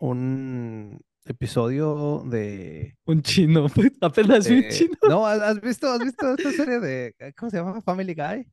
[0.00, 2.96] un episodio de...
[3.06, 4.96] Un chino, pues apenas vi un chino.
[5.06, 7.80] No, ¿has visto, has visto esta serie de, ¿cómo se llama?
[7.82, 8.46] Family Guy.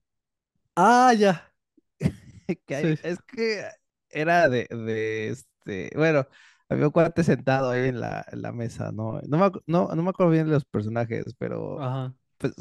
[0.76, 1.52] Ah, ya.
[2.68, 3.00] que hay- Sí.
[3.04, 3.66] es que
[4.10, 6.28] era de, de este, bueno,
[6.70, 9.20] había un cuate sentado ahí en la, en la mesa, ¿no?
[9.28, 12.16] No me, no, no me acuerdo bien de los personajes, pero Ajá.
[12.38, 12.54] pues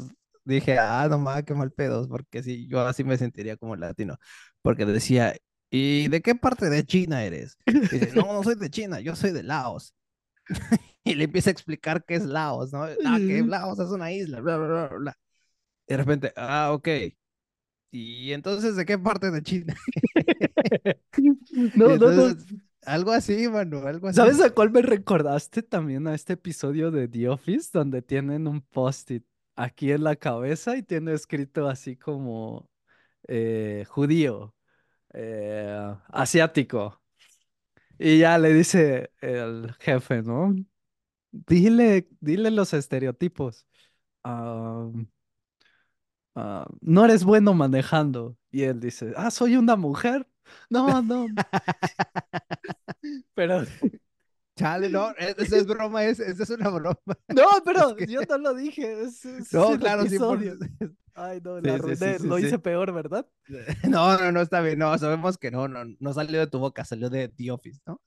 [0.45, 4.17] dije, ah, no mames, qué mal pedos, porque sí, yo así me sentiría como latino,
[4.61, 5.35] porque decía,
[5.69, 7.57] ¿y de qué parte de China eres?
[7.91, 9.93] Y dice, no, no soy de China, yo soy de Laos.
[11.03, 12.83] Y le empieza a explicar qué es Laos, ¿no?
[13.05, 15.17] Ah, que Laos es una isla, bla, bla, bla, bla.
[15.87, 16.87] Y de repente, ah, ok.
[17.91, 19.73] ¿Y entonces de qué parte de China?
[21.75, 22.29] No, Y no, no.
[22.29, 22.45] entonces,
[22.85, 24.17] Algo así, mano, algo así.
[24.17, 28.61] ¿Sabes a cuál me recordaste también a este episodio de The Office donde tienen un
[28.61, 29.25] post-it
[29.55, 32.69] aquí en la cabeza y tiene escrito así como
[33.27, 34.55] eh, judío,
[35.17, 37.01] eh, asiático?
[37.99, 40.55] Y ya le dice el jefe, ¿no?
[41.31, 43.67] Dile, dile los estereotipos.
[44.23, 44.89] Ah,
[46.35, 48.37] ah, no eres bueno manejando.
[48.51, 50.27] Y él dice, ah, soy una mujer.
[50.69, 51.27] No, no.
[53.33, 53.65] Pero,
[54.57, 56.97] Chale, no, es- esa es broma, es, esa es una broma.
[57.29, 59.03] no, pero que- yo no lo dije.
[59.03, 60.39] Es, es No, claro, sí, por-.
[61.13, 63.25] Ay, no, la sí, sí, arruiné, sí, lo hice peor, ¿verdad?
[63.89, 66.85] No, no, no, está bien, no, sabemos que no, no, no salió de tu boca,
[66.85, 68.01] salió de The Office, ¿no?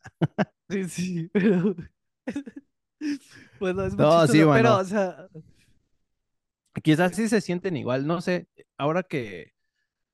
[0.68, 1.74] Sí, sí, pero.
[3.58, 4.76] Bueno, es muy No, sí, chistoso, pero, mano.
[4.78, 5.28] o sea,
[6.82, 9.52] Quizás sí se sienten igual, no sé, ahora que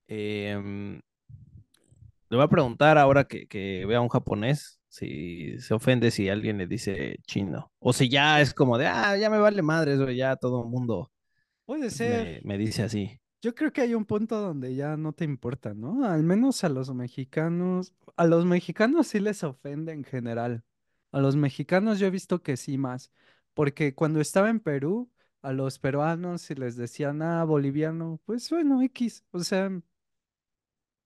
[0.09, 1.01] em,
[2.29, 6.59] le voy a preguntar ahora que, que vea un japonés si se ofende si alguien
[6.59, 10.11] le dice chino, o si ya es como de, ah, ya me vale madre eso,
[10.11, 11.13] ya todo el mundo
[11.65, 12.33] puede ser.
[12.45, 13.21] me, me dice así.
[13.43, 16.05] Yo creo que hay un punto donde ya no te importa, ¿no?
[16.05, 20.65] Al menos a los mexicanos, a los mexicanos sí les ofende en general.
[21.13, 23.13] A los mexicanos yo he visto que sí más,
[23.55, 25.11] porque cuando estaba en Perú,
[25.43, 29.71] a los peruanos si les decían, ah, boliviano, pues bueno, X, o sea,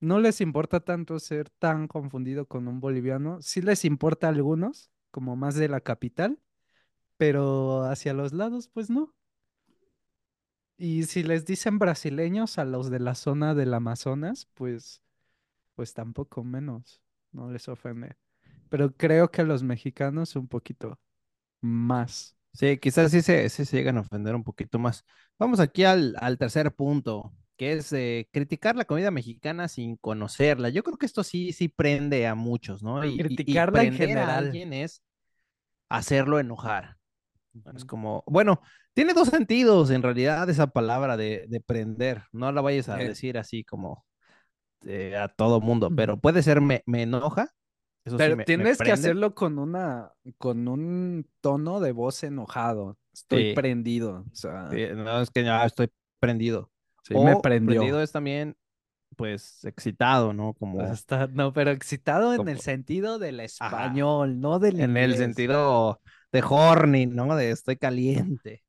[0.01, 4.91] no les importa tanto ser tan confundido con un boliviano, sí les importa a algunos,
[5.11, 6.39] como más de la capital,
[7.19, 9.15] pero hacia los lados, pues no.
[10.77, 15.03] Y si les dicen brasileños a los de la zona del Amazonas, pues,
[15.75, 18.17] pues tampoco menos, no les ofende.
[18.71, 21.01] Pero creo que a los mexicanos un poquito
[21.61, 22.37] más.
[22.55, 25.05] Sí, quizás sí se, sí se llegan a ofender un poquito más.
[25.39, 30.71] Vamos aquí al, al tercer punto, que es eh, criticar la comida mexicana sin conocerla.
[30.71, 33.05] Yo creo que esto sí, sí prende a muchos, ¿no?
[33.05, 34.45] Y, y- y Criticarla en prender a general.
[34.47, 35.03] alguien es
[35.91, 36.97] hacerlo enojar.
[37.75, 38.63] Es como, bueno,
[38.95, 42.23] tiene dos sentidos en realidad esa palabra de, de prender.
[42.33, 43.09] No la vayas a Eh.
[43.09, 44.07] decir así como
[44.87, 47.51] eh, a todo mundo, pero puede ser me, me enoja.
[48.07, 52.23] Eso sí Pero me- me tienes que hacerlo con una, con un tono de voz
[52.25, 52.97] enojado.
[53.13, 53.55] Estoy Sí.
[53.55, 54.25] prendido.
[54.33, 56.71] O sea, Sí, no, es que ya estoy prendido.
[57.11, 57.81] Sí me O prendió.
[57.81, 58.57] prendido es también,
[59.17, 60.55] pues, excitado, ¿no?
[60.55, 65.17] Como Está- no, pero excitado en el como- sentido del español, no del en el
[65.17, 66.01] sentido
[66.33, 67.37] de horny, ¿no?
[67.37, 68.63] De estoy caliente.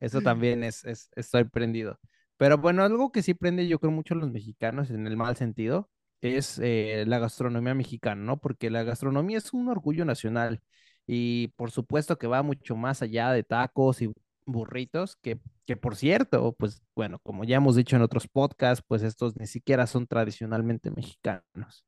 [0.00, 1.98] Eso también es, es, estoy prendido.
[2.38, 5.36] Pero bueno, algo que sí prende yo creo mucho a los mexicanos en el mal
[5.36, 5.90] sentido
[6.22, 8.38] es eh, la gastronomía mexicana, ¿no?
[8.40, 10.60] Porque la gastronomía es un orgullo nacional
[11.06, 14.10] y por supuesto que va mucho más allá de tacos y
[14.52, 19.02] burritos, que, que por cierto, pues bueno, como ya hemos dicho en otros podcasts, pues
[19.02, 21.84] estos ni siquiera son tradicionalmente mexicanos.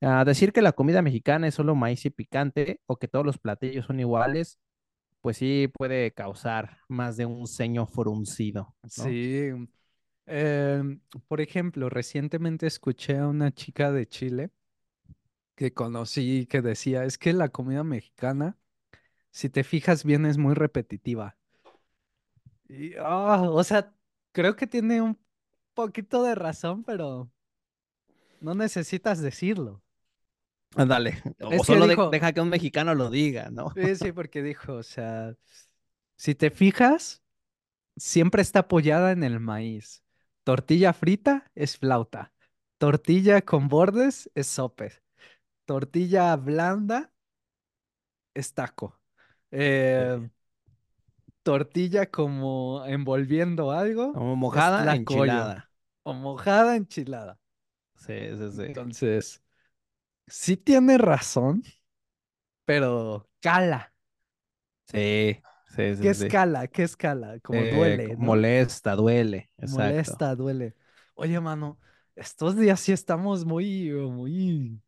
[0.00, 3.38] Ah, decir que la comida mexicana es solo maíz y picante o que todos los
[3.38, 4.58] platillos son iguales,
[5.22, 8.74] pues sí puede causar más de un ceño fruncido.
[8.88, 9.50] Sí.
[10.26, 14.50] em, por ejemplo, recientemente escuché a una chica de Chile
[15.54, 18.58] que conocí que decía, es que la comida mexicana,
[19.30, 21.36] si te fijas bien, es muy repetitiva.
[22.68, 23.94] Y, ah, o sea,
[24.32, 25.18] creo que tiene un
[25.74, 27.30] poquito de razón, pero
[28.40, 29.82] no necesitas decirlo.
[30.76, 33.72] Ándale, o Es solo de- deja que un mexicano lo diga, ¿no?
[33.74, 35.34] sí, sí, porque dijo, o sea,
[36.16, 37.22] si te fijas,
[37.96, 40.04] siempre está apoyada en el maíz.
[40.44, 42.34] Tortilla frita es flauta.
[42.78, 44.92] Tortilla con bordes es sope.
[45.66, 47.12] Tortilla blanda
[48.34, 49.00] es taco.
[49.50, 50.28] Eh.
[51.46, 55.44] Tortilla como envolviendo algo Como mojada, tlacoyo.
[55.44, 55.70] enchilada.
[56.04, 57.38] O mojada enchilada.
[57.96, 58.76] Sí, sí, sí.
[58.76, 59.42] Entonces,
[60.28, 61.64] sí tiene razón,
[62.64, 63.92] pero cala.
[64.86, 66.36] Sí, sí, ¿Qué sí, sí.
[66.36, 66.66] escala?
[66.68, 67.38] ¿Qué escala?
[67.40, 68.42] Como Eh, duele, ¿no?
[68.56, 70.12] molesta, duele, exacto.
[70.12, 70.74] Molesta, duele.
[71.14, 71.78] Oye, mano,
[72.14, 74.80] estos días sí estamos muy, muy,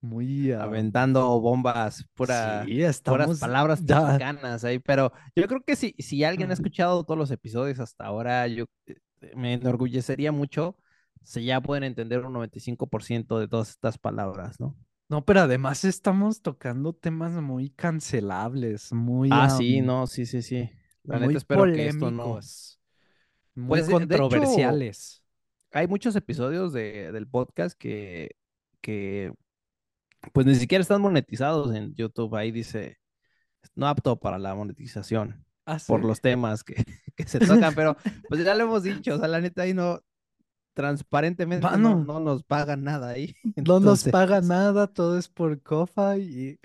[0.00, 0.52] muy...
[0.52, 6.24] ah, Aventando bombas, pura, sí, puras palabras mexicanas ahí, pero yo creo que si, si
[6.24, 8.96] alguien ha escuchado todos los episodios hasta ahora, yo eh,
[9.36, 10.76] me enorgullecería mucho
[11.22, 14.76] si ya pueden entender un 95% de todas estas palabras, ¿no?
[15.08, 20.70] No, pero además estamos tocando temas muy cancelables, muy, Ah, sí, no, sí, sí, sí.
[21.02, 22.22] La neta muy espero que esto no.
[22.24, 22.80] polémicos,
[23.54, 25.22] muy Pues hecho, controversiales.
[25.72, 28.36] hay muchos episodios de, del podcast que,
[28.80, 29.32] que
[30.32, 32.34] pues ni siquiera están monetizados en YouTube.
[32.36, 32.98] Ahí dice,
[33.74, 36.74] no apto para la monetización Ah, por los temas que,
[37.16, 37.38] que se
[37.70, 37.96] tocan, pero
[38.28, 40.00] pues ya lo hemos dicho, o sea, la neta ahí no,
[40.74, 43.36] transparentemente no, no nos pagan nada ahí.
[43.56, 46.58] no nos paga nada, todo es por Cofa y,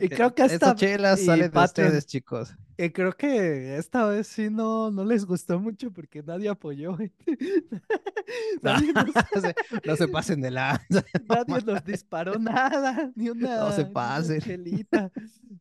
[0.00, 2.54] y creo que hasta chelas salen de ustedes, chicos.
[2.76, 6.96] Y creo que esta vez sí no, no les gustó mucho porque nadie apoyó.
[8.62, 8.92] Nadie
[9.34, 10.80] No se, no se pasen de la...
[11.28, 14.40] nadie nos disparó nada, ni una, No se ni una pasen.
[14.40, 15.10] chelita.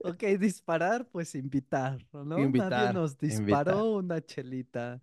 [0.03, 2.49] Ok, disparar, pues invitar, ¿no?
[2.49, 3.21] Nadie nos invitar.
[3.21, 5.01] disparó una chelita.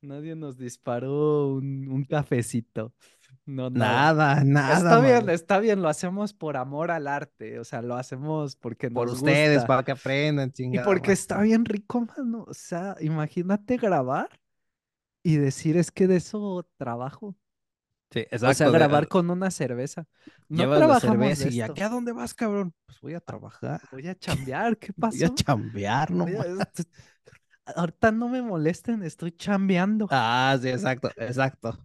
[0.00, 2.94] Nadie nos disparó un, un cafecito.
[3.48, 4.12] No, nada.
[4.44, 4.74] Nada, nada.
[4.74, 8.90] Está bien, está bien, lo hacemos por amor al arte, o sea, lo hacemos porque
[8.90, 9.66] Por nos ustedes, gusta.
[9.66, 11.12] para que aprendan, Y chingada porque madre.
[11.14, 12.44] está bien rico, mano.
[12.46, 14.28] O sea, imagínate grabar
[15.22, 17.36] y decir es que de eso trabajo.
[18.10, 18.72] Sí, O sea, exacto.
[18.72, 20.06] de- grabar con una cerveza.
[20.48, 21.72] No Llevas la trabajamos cerveza de y esto.
[21.72, 22.74] ¿aquí a dónde vas, cabrón?
[22.86, 26.62] Pues voy a trabajar, Voy a chambear, ¿qué voy a chambear, no Voy a- ma-
[26.74, 26.88] est-
[27.76, 30.06] Ahorita no me molesten, estoy chambeando.
[30.10, 31.78] Ah, sí, exacto, exacto.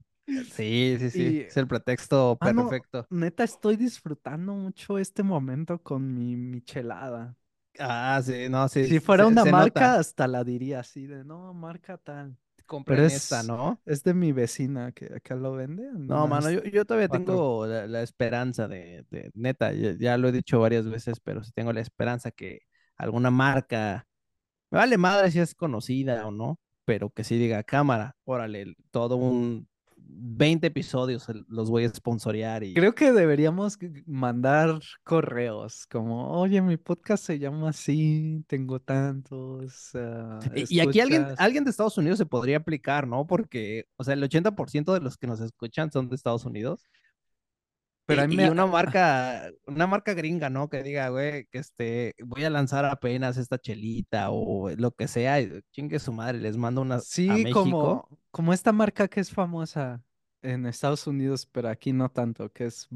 [0.50, 1.24] Sí, sí, sí.
[1.30, 3.08] Y, Es el pretexto mano, perfecto.
[3.10, 7.38] neta, estoy disfrutando mucho este momento con mi michelada.
[7.80, 8.90] Ah, sí, no, sí.
[8.90, 9.98] Si fuera se, una se marca, nota.
[9.98, 12.38] hasta la diría así de, no, marca tal.
[12.66, 13.82] Compren Pero esta, es, ¿no?
[13.86, 15.84] es de mi vecina que acá lo vende.
[15.88, 17.46] en No, mano, yo, yo todavía cuatro.
[17.48, 21.44] tengo la, la esperanza de, de- neta, ya, ya lo he dicho varias veces, pero
[21.44, 22.60] sí tengo la esperanza que
[22.98, 24.06] alguna marca,
[24.72, 29.18] me vale madre si es conocida o no, pero que sí diga cámara, órale, todo
[29.18, 29.68] un
[30.16, 36.78] 20 episodios los voy a sponsorear y Creo que deberíamos mandar correos como, oye, mi
[36.78, 42.18] podcast se llama así, tengo tantos, ah, Y, y aquí alguien, alguien de Estados Unidos
[42.18, 43.26] se podría aplicar, ¿no?
[43.28, 46.88] Porque, o sea, el 80% de los que nos escuchan son de Estados Unidos.
[48.06, 48.50] Pero a Y, mí y me...
[48.50, 50.70] una marca, una marca gringa, ¿no?
[50.70, 55.38] Que diga, güey, que este, voy a lanzar apenas esta chelita o lo que sea,
[55.72, 57.62] chingue su madre, les mando una a Sí, México.
[57.62, 60.04] como, como esta marca que es famosa
[60.42, 62.88] en Estados Unidos, pero aquí no tanto, que es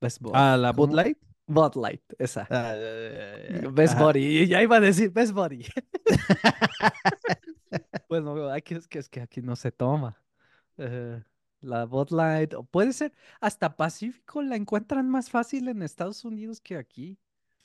[0.00, 0.32] Best Body.
[0.34, 0.92] A la Bud.
[0.92, 1.18] Light.
[1.48, 2.46] Bud Light, esa.
[2.50, 2.74] Ah,
[3.72, 4.02] Best ajá.
[4.04, 5.64] Body, ya iba a decir Best Body.
[8.08, 10.16] Bueno, aquí es que, es que aquí no se toma.
[10.78, 11.22] Eh,
[11.60, 16.60] la Bud Light, o puede ser, hasta Pacífico la encuentran más fácil en Estados Unidos
[16.60, 17.18] que aquí.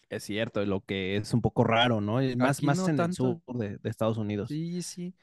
[0.10, 2.21] Es cierto, lo que es un poco raro, ¿no?
[2.21, 4.49] Y Más, más no en el sur de, de Estados Unidos.
[4.49, 5.15] Sí, sí.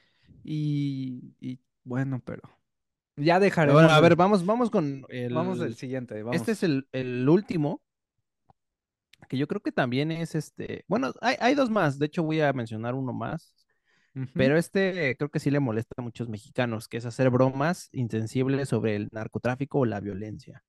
[0.43, 2.41] Y, y bueno, pero
[3.17, 3.81] ya dejaremos.
[3.81, 5.75] bueno, a ver, vamos, vamos con vamos del el.
[5.75, 6.35] siguiente, vamos.
[6.37, 7.81] Este es el, el último,
[9.27, 10.85] que yo creo que también es este.
[10.87, 11.99] Bueno, hay, hay dos más.
[11.99, 13.53] De hecho, voy a mencionar uno más.
[14.33, 18.69] Pero este creo que sí le molesta a muchos mexicanos, que es hacer bromas insensibles
[18.69, 20.63] sobre el narcotráfico o la violencia.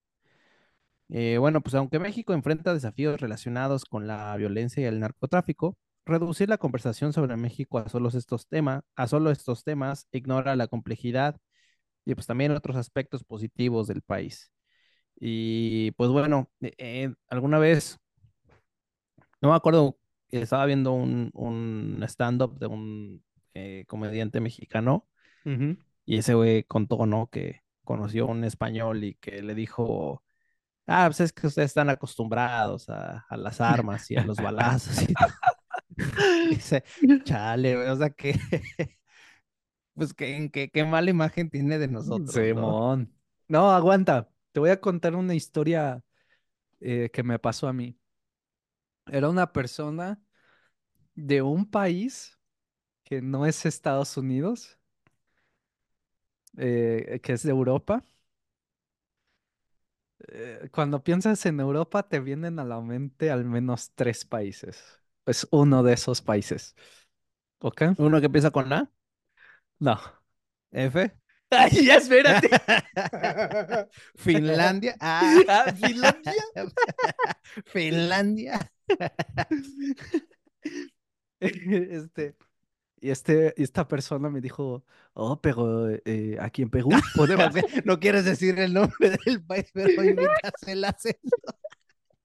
[1.08, 6.48] Eh, bueno, pues aunque México enfrenta desafíos relacionados con la violencia y el narcotráfico, reducir
[6.48, 11.36] la conversación sobre México a solo estos temas, a solo estos temas ignora la complejidad
[12.04, 14.52] y pues también otros aspectos positivos del país.
[15.16, 17.98] Y pues bueno, eh, eh, alguna vez,
[19.40, 23.22] no me acuerdo, estaba viendo un, un stand-up de un
[23.54, 25.06] eh, comediante mexicano
[26.04, 27.28] y ese güey contó, ¿no?
[27.30, 30.22] Que conoció a un español y que le dijo
[30.92, 35.02] Ah, pues es que ustedes están acostumbrados a, a las armas y a los balazos
[35.02, 35.14] y.
[36.50, 36.82] Dice,
[37.22, 38.34] chale, güey, o sea que,
[39.94, 42.42] pues que, mala imagen tiene de nosotros, ¿no?
[42.42, 43.14] Simón.
[43.46, 44.30] No, aguanta.
[44.50, 46.02] Te voy a contar una historia
[46.80, 47.96] eh, que me pasó a mí.
[49.06, 50.20] Era una persona
[51.14, 52.36] de un país
[53.10, 54.78] que no es Estados Unidos,
[56.58, 58.04] eh, que es de Europa.
[60.28, 64.82] Eh, cuando piensas en Europa, te vienen a la mente al menos tres países.
[65.26, 66.74] Es uno de esos países.
[67.60, 67.82] ¿Ok?
[67.98, 68.90] Uno que empieza con A,
[69.80, 69.98] No.
[70.72, 71.12] F.
[71.50, 72.48] Ay, ya espérate.
[74.16, 74.96] Finlandia.
[75.00, 76.42] Ah, Ah, Finlandia.
[77.66, 78.58] Finlandia.
[81.40, 82.36] Este,
[83.00, 84.84] y este, esta persona me dijo,
[85.14, 87.54] oh, pero eh, aquí en Perú podemos.
[87.84, 91.36] No quieres decir el nombre del país, pero imitas el acento.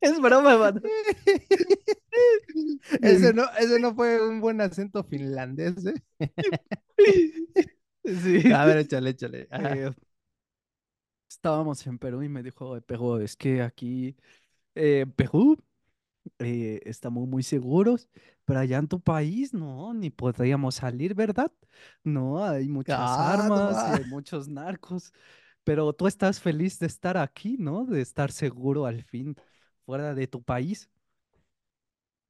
[0.01, 0.81] Es broma, mano.
[3.01, 5.95] Ese no, ese no fue un buen acento finlandés, ¿eh?
[8.03, 8.51] Sí.
[8.51, 9.47] A ver, échale, échale.
[9.51, 9.91] Eh,
[11.27, 14.15] estábamos en Perú y me dijo, pero es que aquí
[14.75, 15.57] eh, en Perú
[16.39, 18.09] eh, estamos muy seguros,
[18.45, 21.51] pero allá en tu país no, ni podríamos salir, ¿verdad?
[22.03, 23.85] No, hay muchas Ah, armas va.
[23.88, 25.13] hay muchos narcos,
[25.63, 27.85] pero tú estás feliz de estar aquí, ¿no?
[27.85, 29.35] De estar seguro al fin
[29.85, 30.89] fuera de tu país.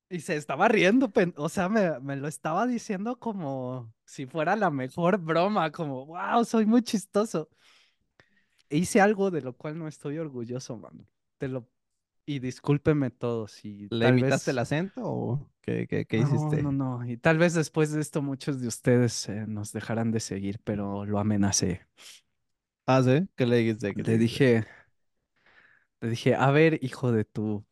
[0.10, 4.70] Y se estaba riendo, o sea, me, me lo estaba diciendo como si fuera la
[4.70, 7.50] mejor broma, como, wow, soy muy chistoso.
[8.70, 11.06] E hice algo de lo cual no estoy orgulloso, mano.
[11.38, 11.68] Te lo...
[12.28, 14.60] Y discúlpeme todos y ¿Le tal imitaste el vez...
[14.60, 16.58] acento o qué, qué, qué No, hiciste?
[16.58, 17.06] no, no.
[17.06, 21.06] Y tal vez después de esto muchos de ustedes eh, nos dejarán de seguir, pero
[21.06, 21.86] lo amenacé.
[22.88, 23.28] Ah, ¿sí?
[23.36, 23.96] ¿Qué le dijiste?
[23.96, 24.44] ¿Qué le Le dijiste?
[24.44, 24.66] dije,
[26.02, 27.66] le dije, a ver, hijo de tu...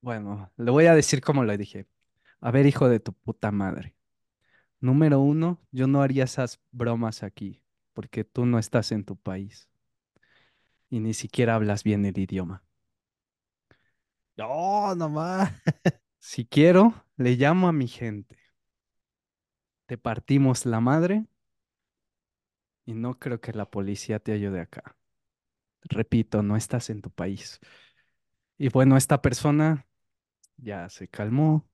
[0.00, 1.88] Bueno, le voy a decir cómo le dije.
[2.40, 3.96] A ver, hijo de tu puta madre.
[4.80, 7.62] Número uno, yo no haría esas bromas aquí,
[7.94, 9.68] porque tú no estás en tu país
[10.90, 12.64] y ni siquiera hablas bien el idioma.
[14.36, 15.50] No, nomás.
[16.18, 18.36] Si quiero, le llamo a mi gente.
[19.86, 21.26] Te partimos la madre
[22.84, 24.96] y no creo que la policía te ayude acá.
[25.84, 27.60] Repito, no estás en tu país.
[28.58, 29.86] Y bueno, esta persona
[30.58, 31.68] ya se calmó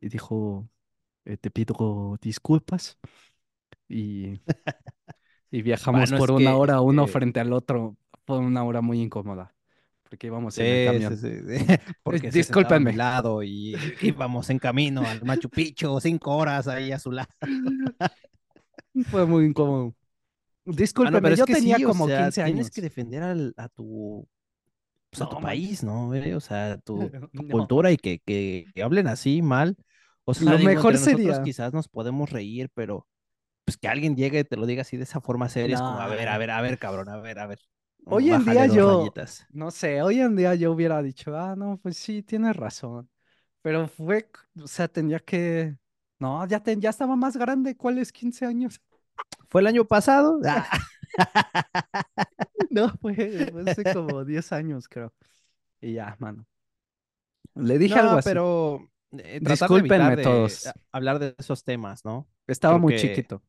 [0.00, 0.68] y dijo,
[1.24, 2.98] "Eh, te pido disculpas
[3.88, 4.40] y,
[5.50, 7.96] y viajamos Bueno, por una que, hora uno que, frente al otro.
[8.26, 9.54] Fue una hora muy incómoda
[10.10, 11.16] porque íbamos en el sí, sí, camión.
[11.16, 11.66] sí, sí,
[12.42, 12.56] se
[12.96, 17.28] lado y íbamos en camino al Machu Picchu, cinco horas ahí a su lado.
[19.10, 19.94] Fue muy incómodo.
[21.02, 22.80] Ah, no, Discúlpeme, pero es yo que tenía sí, o como sea, 15 tienes que
[22.80, 22.82] años.
[22.82, 24.28] defender al- a tu,
[25.10, 25.82] pues, a tu país.
[25.84, 26.10] ¿no?
[26.36, 27.48] O sea, tu, tu No.
[27.48, 29.76] cultura y que, que, que hablen así mal.
[30.24, 31.40] O sea, Lo digo, mejor entre nosotros sería.
[31.40, 33.06] quizás nos podemos reír, pero
[33.64, 36.00] pues que alguien llegue y te lo diga así de esa forma seria, es como,
[36.00, 37.60] a ver, a ver, a ver, cabrón, a ver, a ver.
[38.08, 39.46] Hoy en día yo, rayitas.
[39.50, 43.08] no sé, hoy en día yo hubiera dicho, ah, no, pues sí, tienes razón.
[43.62, 44.30] Pero fue,
[44.62, 45.76] o sea, tenía que.
[46.18, 47.76] No, ya, te- ya estaba más grande.
[47.76, 48.80] ¿Cuáles 15 años?
[49.48, 50.40] ¿Fue el año pasado?
[50.46, 50.80] Ah,
[52.70, 55.12] No, fue, fue hace como 10 años, creo.
[55.80, 56.46] Y ya, mano.
[57.54, 58.30] Le dije algo así.
[58.30, 60.74] pero eh, Discúlpenme de todos.
[60.92, 62.28] hablar de esos temas, ¿no?
[62.46, 63.42] Estaba Creo muy que chiquito.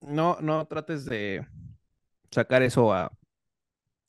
[0.00, 1.46] no, no trates de
[2.34, 3.12] sacar eso a,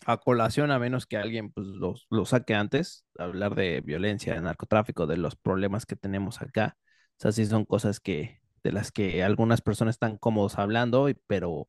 [0.06, 4.42] a colación a menos que alguien pues lo, lo saque antes, hablar de violencia, de
[4.42, 6.78] narcotráfico, de los problemas que tenemos acá.
[7.18, 11.68] O sea, sí son cosas que de las que algunas personas están cómodos hablando, pero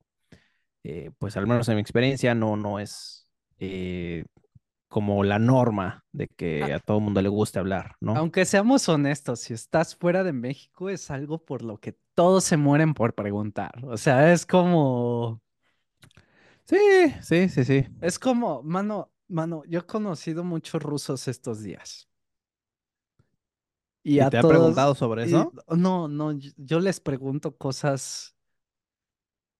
[0.84, 3.28] eh, pues al menos en mi experiencia no, no es
[3.60, 4.24] eh,
[4.88, 8.22] como la norma de que A- a todo mundo le guste hablar, ¿no?
[8.22, 12.56] Aunque seamos honestos, si estás fuera de México es algo por lo que todos se
[12.56, 13.84] mueren por preguntar.
[13.84, 15.42] O sea, es como,
[16.68, 16.76] Sí,
[17.22, 17.86] sí, sí, sí.
[18.00, 22.08] es como, mano, mano, yo he conocido muchos rusos estos días.
[24.02, 24.46] Y, ¿Y a te ha todos.
[24.46, 25.54] preguntado sobre y- eso?
[25.76, 28.36] no, no, yo les pregunto cosas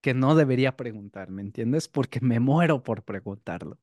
[0.01, 1.89] que no debería preguntar, ¿me entiendes?
[1.89, 3.79] Porque me muero por preguntarlo.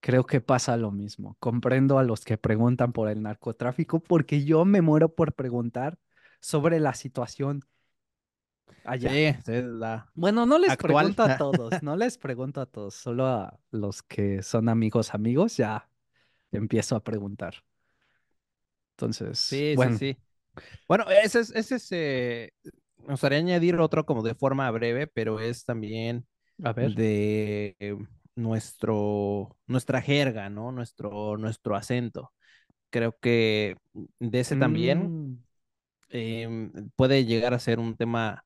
[0.00, 1.36] Creo que pasa lo mismo.
[1.38, 5.98] Comprendo a los que preguntan por el narcotráfico porque yo me muero por preguntar
[6.40, 7.62] sobre la situación
[8.84, 9.24] allá.
[9.24, 10.78] Sí, sí, la- Bueno, no les Actual.
[10.78, 15.56] pregunto a todos, no les pregunto a todos, solo a los que son amigos, amigos,
[15.56, 15.88] ya
[16.52, 17.54] empiezo a preguntar.
[18.96, 20.16] Entonces, Sí, bueno, sí, sí.
[20.88, 22.52] Bueno, ese es, ese es, eh,
[22.98, 26.26] me gustaría añadir otro como de forma breve, pero es también
[26.64, 26.98] a ver.
[26.98, 27.96] de eh,
[28.36, 30.72] nuestro, nuestra jerga, ¿no?
[30.72, 32.32] Nuestro, nuestro acento.
[32.90, 33.76] Creo que
[34.20, 35.42] de ese también Mm,
[36.10, 38.44] em, puede llegar a ser un tema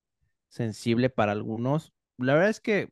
[0.57, 1.93] sensible para algunos.
[2.19, 2.91] La verdad es que,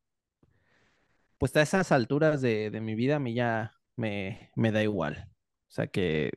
[1.38, 5.28] pues a esas alturas de, de mi vida, a mí ya me, me da igual.
[5.68, 6.32] O sea, que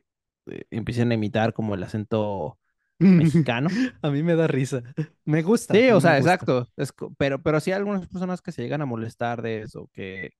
[0.46, 2.58] eh, empiecen a imitar como el acento
[2.98, 3.68] mexicano.
[4.02, 4.82] A mí me da risa.
[5.24, 5.74] Me gusta.
[5.74, 6.68] Sí, o sea, exacto.
[6.76, 10.30] Es pero, pero sí hay algunas personas que se llegan a molestar de eso, que,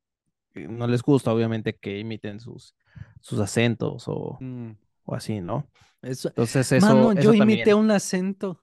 [0.53, 2.75] que no les gusta, obviamente, que imiten sus,
[3.21, 4.73] sus acentos o, Mm,
[5.05, 5.69] o así, ¿no?
[6.03, 7.79] eso- Entonces, eso, Mano, yo eso imité también.
[7.79, 8.63] un acento.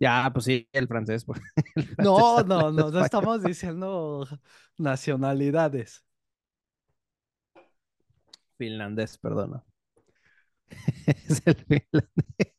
[0.00, 1.40] Ya, pues sí, el francés, pues.
[1.76, 4.26] el francés No, no, no, no estamos diciendo
[4.78, 6.04] nacionalidades.
[8.58, 9.64] Finlandés, perdona.
[11.28, 12.54] Es el finlandés.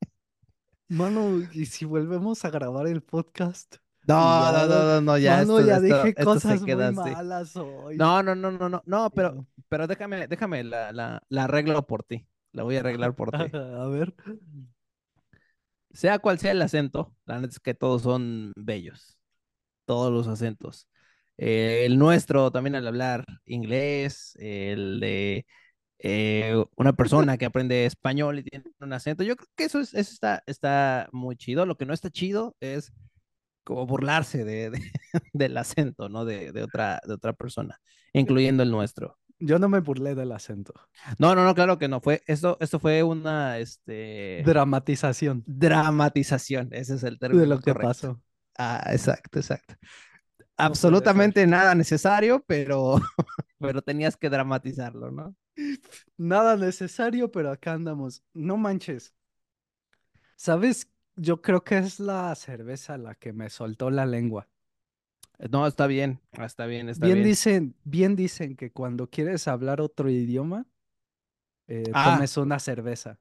[0.89, 3.77] Mano, ¿y si volvemos a grabar el podcast?
[4.07, 5.37] No, no, no, no, no, ya.
[5.37, 6.95] Mano, esto, ya esto- dije esto cosas muy así.
[6.95, 7.97] malas hoy.
[7.97, 12.03] No, no, no, no, no, no, pero, pero déjame, déjame, la, la, la arreglo por
[12.03, 12.27] ti.
[12.51, 13.37] La voy a arreglar por ti.
[13.53, 14.13] A ver.
[15.93, 19.17] Sea cual sea el acento, la neta es que todos son bellos.
[19.85, 20.87] Todos los acentos.
[21.37, 25.45] Eh, el nuestro también al hablar inglés, el de
[25.99, 29.23] eh, una persona que aprende español y tiene un acento.
[29.23, 31.65] Yo creo que eso, es, eso está, está muy chido.
[31.67, 32.93] Lo que no está chido es
[33.65, 34.81] como burlarse de, de-
[35.33, 36.25] del acento, ¿no?
[36.25, 37.79] De, de otra, de otra persona,
[38.13, 39.19] incluyendo el nuestro.
[39.41, 40.73] Yo no me burlé del acento.
[41.17, 41.99] No, no, no, claro que no.
[41.99, 46.69] Fue, esto, esto fue una este, Dramatización dramatización.
[46.71, 48.21] Ese es el término de lo que pasó.
[48.57, 49.75] Ah, exacto, exacto.
[50.57, 52.95] Absolutamente nada necesario, pero,
[53.59, 55.35] pero tenías que dramatizarlo, ¿no?
[56.17, 58.23] Nada necesario, pero acá andamos.
[58.33, 59.15] No manches.
[60.35, 60.87] ¿Sabes?
[61.15, 64.47] Yo creo que es la cerveza la que me soltó la lengua.
[65.49, 67.27] No, está bien, está bien, está bien bien.
[67.27, 70.65] dicen, bien dicen que cuando quieres hablar otro idioma,
[71.67, 72.13] eh, Ah.
[72.15, 73.17] tomes una cerveza,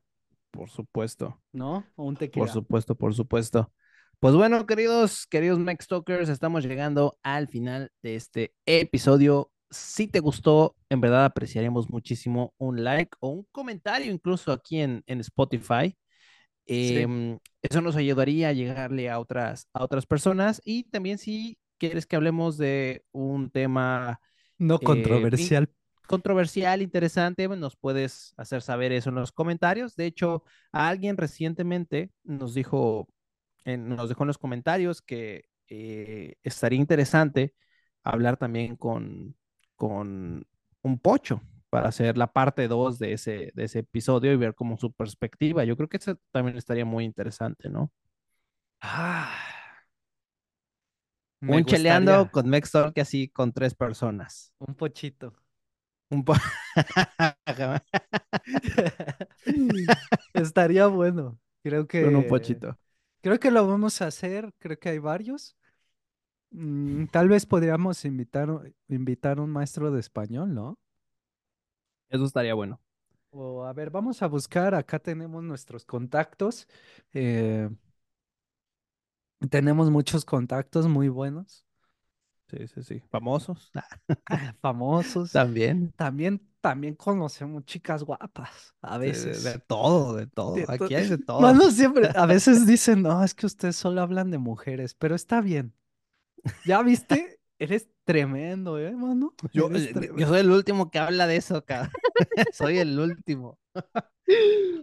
[0.50, 1.84] Por supuesto, ¿no?
[1.96, 2.48] O un por tequila.
[2.48, 3.72] supuesto, por supuesto.
[4.18, 9.50] Pues bueno, queridos, queridos Max Talkers, estamos llegando al final de este episodio.
[9.70, 15.02] Si te gustó, en verdad apreciaríamos muchísimo un like o un comentario incluso aquí en,
[15.06, 15.96] en Spotify.
[16.66, 16.98] Sí.
[16.98, 22.06] Em, eso nos ayudaría a llegarle a otras, a otras personas y también si quieres
[22.06, 24.20] que hablemos de un tema
[24.58, 25.68] No eh, controversial.
[26.06, 29.96] controversial, interesante, nos puedes hacer saber eso en los comentarios.
[29.96, 33.08] De hecho, alguien recientemente nos dijo,
[33.64, 37.54] en- nos dejó en los comentarios que eh, estaría interesante
[38.04, 39.36] hablar también con,
[39.76, 40.46] con
[40.82, 44.78] un pocho para hacer la parte 2 de ese, de ese episodio y ver como
[44.78, 45.64] su perspectiva.
[45.64, 47.92] Yo creo que eso también estaría muy interesante, ¿no?
[48.82, 49.59] Ah.
[51.40, 54.52] Me un cheleando con Mex Talk así con tres personas.
[54.58, 55.34] Un pochito.
[56.10, 56.34] Un po-
[60.34, 61.38] Estaría bueno.
[61.62, 62.78] Creo que con un pochito.
[63.22, 64.52] Creo que lo vamos a hacer.
[64.58, 65.56] Creo que hay varios.
[66.50, 70.78] Mm, tal vez podríamos invitar un maestro de español, ¿no?
[72.08, 72.80] Eso estaría bueno.
[73.32, 74.74] O a ver, vamos a buscar.
[74.74, 76.66] Acá tenemos nuestros contactos.
[77.12, 77.68] eh,
[79.48, 81.64] tenemos muchos contactos muy buenos.
[82.48, 83.02] Sí, sí, sí.
[83.10, 83.70] Famosos.
[83.74, 83.86] Ah,
[84.26, 85.30] ah, Famosos.
[85.32, 85.92] También.
[85.92, 89.44] También, también conocemos chicas guapas a de- veces.
[89.44, 90.54] de todo, de todo.
[90.54, 91.40] De to- Aquí hay de todo.
[91.40, 95.40] Mano, siempre, a veces dicen, no, es que ustedes solo hablan de mujeres, pero está
[95.40, 95.74] bien.
[96.64, 97.39] ¿Ya viste?
[97.60, 99.34] Eres tremendo, ¿eh, mano?
[99.52, 100.16] Yo, eh, tremendo.
[100.16, 101.92] yo soy el último que habla de eso, cabrón.
[102.54, 103.58] soy el último.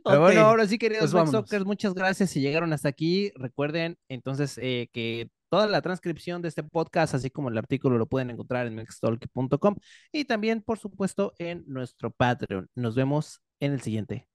[0.05, 3.32] Pero bueno, ahora sí, queridos pues muchas gracias si llegaron hasta aquí.
[3.34, 8.05] Recuerden entonces eh, que toda la transcripción de este podcast, así como el artículo, lo
[8.05, 9.75] pueden encontrar en mextalk.com
[10.11, 12.69] y también, por supuesto, en nuestro Patreon.
[12.75, 14.28] Nos vemos en el siguiente.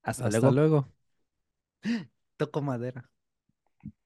[0.00, 0.54] Hasta, Hasta luego.
[0.54, 0.88] luego.
[2.36, 3.10] Toco madera.